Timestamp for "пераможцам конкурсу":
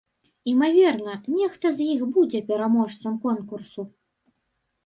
2.49-3.81